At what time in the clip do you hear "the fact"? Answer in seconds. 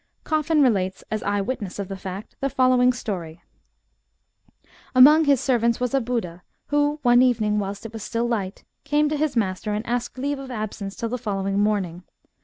1.87-2.35